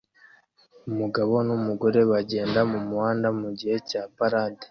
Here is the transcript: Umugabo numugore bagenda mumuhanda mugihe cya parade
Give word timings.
Umugabo 0.89 1.33
numugore 1.47 1.99
bagenda 2.11 2.59
mumuhanda 2.71 3.27
mugihe 3.39 3.75
cya 3.89 4.01
parade 4.15 4.59